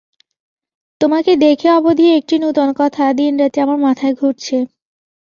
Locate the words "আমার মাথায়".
3.61-4.13